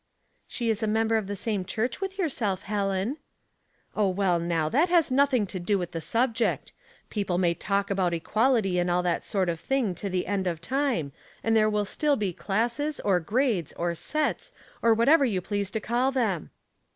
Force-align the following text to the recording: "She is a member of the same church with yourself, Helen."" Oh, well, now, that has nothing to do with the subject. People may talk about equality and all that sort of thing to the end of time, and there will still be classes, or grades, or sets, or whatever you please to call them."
"She 0.47 0.71
is 0.71 0.81
a 0.81 0.87
member 0.87 1.15
of 1.15 1.27
the 1.27 1.35
same 1.35 1.63
church 1.63 2.01
with 2.01 2.17
yourself, 2.17 2.63
Helen."" 2.63 3.17
Oh, 3.95 4.09
well, 4.09 4.39
now, 4.39 4.67
that 4.67 4.89
has 4.89 5.11
nothing 5.11 5.45
to 5.45 5.59
do 5.59 5.77
with 5.77 5.91
the 5.91 6.01
subject. 6.01 6.73
People 7.11 7.37
may 7.37 7.53
talk 7.53 7.91
about 7.91 8.11
equality 8.11 8.79
and 8.79 8.89
all 8.89 9.03
that 9.03 9.23
sort 9.23 9.47
of 9.47 9.59
thing 9.59 9.93
to 9.93 10.09
the 10.09 10.25
end 10.25 10.47
of 10.47 10.59
time, 10.59 11.11
and 11.43 11.55
there 11.55 11.69
will 11.69 11.85
still 11.85 12.15
be 12.15 12.33
classes, 12.33 12.99
or 13.01 13.19
grades, 13.19 13.73
or 13.73 13.93
sets, 13.93 14.53
or 14.81 14.95
whatever 14.95 15.23
you 15.23 15.39
please 15.39 15.69
to 15.69 15.79
call 15.79 16.11
them." 16.11 16.49